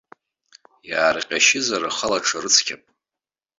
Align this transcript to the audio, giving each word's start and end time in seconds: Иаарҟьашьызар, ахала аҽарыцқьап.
Иаарҟьашьызар, 0.89 1.83
ахала 1.89 2.17
аҽарыцқьап. 2.19 2.81